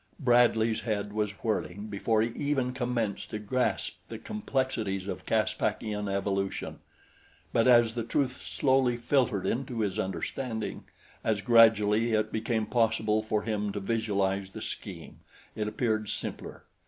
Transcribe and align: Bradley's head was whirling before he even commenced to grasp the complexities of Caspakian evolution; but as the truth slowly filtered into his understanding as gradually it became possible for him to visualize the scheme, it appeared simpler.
Bradley's 0.19 0.81
head 0.81 1.13
was 1.13 1.33
whirling 1.43 1.85
before 1.85 2.23
he 2.23 2.29
even 2.29 2.73
commenced 2.73 3.29
to 3.29 3.37
grasp 3.37 3.97
the 4.09 4.17
complexities 4.17 5.07
of 5.07 5.27
Caspakian 5.27 6.07
evolution; 6.09 6.79
but 7.53 7.67
as 7.67 7.93
the 7.93 8.01
truth 8.03 8.41
slowly 8.43 8.97
filtered 8.97 9.45
into 9.45 9.81
his 9.81 9.99
understanding 9.99 10.85
as 11.23 11.41
gradually 11.43 12.13
it 12.13 12.31
became 12.31 12.65
possible 12.65 13.21
for 13.21 13.43
him 13.43 13.71
to 13.73 13.79
visualize 13.79 14.49
the 14.49 14.61
scheme, 14.63 15.19
it 15.55 15.67
appeared 15.67 16.09
simpler. 16.09 16.63